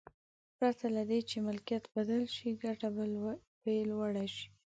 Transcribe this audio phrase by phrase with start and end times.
[0.57, 3.03] پرته له دې چې ملکیت بدل شي ګټه به
[3.73, 4.47] یې لوړه شي.